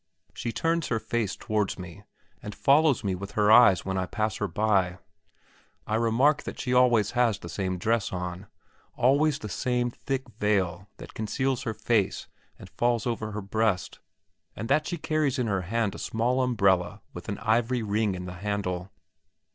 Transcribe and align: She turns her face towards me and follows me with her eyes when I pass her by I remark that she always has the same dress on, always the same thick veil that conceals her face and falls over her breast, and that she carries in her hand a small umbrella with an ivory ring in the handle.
She 0.33 0.51
turns 0.51 0.87
her 0.87 0.97
face 0.97 1.35
towards 1.35 1.77
me 1.77 2.01
and 2.41 2.55
follows 2.55 3.03
me 3.03 3.13
with 3.13 3.33
her 3.33 3.51
eyes 3.51 3.85
when 3.85 3.99
I 3.99 4.07
pass 4.07 4.37
her 4.37 4.47
by 4.47 4.97
I 5.85 5.93
remark 5.93 6.41
that 6.41 6.59
she 6.59 6.73
always 6.73 7.11
has 7.11 7.37
the 7.37 7.47
same 7.49 7.77
dress 7.77 8.11
on, 8.11 8.47
always 8.95 9.37
the 9.37 9.47
same 9.47 9.91
thick 9.91 10.27
veil 10.39 10.87
that 10.97 11.13
conceals 11.13 11.61
her 11.61 11.75
face 11.75 12.27
and 12.57 12.67
falls 12.67 13.05
over 13.05 13.33
her 13.33 13.41
breast, 13.43 13.99
and 14.55 14.67
that 14.69 14.87
she 14.87 14.97
carries 14.97 15.37
in 15.37 15.45
her 15.45 15.61
hand 15.61 15.93
a 15.93 15.99
small 15.99 16.41
umbrella 16.41 17.01
with 17.13 17.29
an 17.29 17.37
ivory 17.37 17.83
ring 17.83 18.15
in 18.15 18.25
the 18.25 18.33
handle. 18.41 18.89